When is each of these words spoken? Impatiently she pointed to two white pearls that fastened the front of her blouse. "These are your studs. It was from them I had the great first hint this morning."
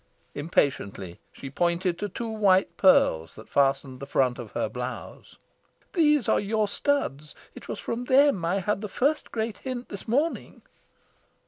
Impatiently 0.33 1.19
she 1.31 1.51
pointed 1.51 1.99
to 1.99 2.09
two 2.09 2.27
white 2.27 2.75
pearls 2.75 3.35
that 3.35 3.47
fastened 3.47 3.99
the 3.99 4.07
front 4.07 4.39
of 4.39 4.53
her 4.53 4.67
blouse. 4.67 5.35
"These 5.93 6.27
are 6.27 6.39
your 6.39 6.67
studs. 6.67 7.35
It 7.53 7.67
was 7.67 7.77
from 7.77 8.05
them 8.05 8.43
I 8.43 8.61
had 8.61 8.81
the 8.81 8.87
great 8.89 9.57
first 9.59 9.59
hint 9.63 9.89
this 9.89 10.07
morning." 10.07 10.63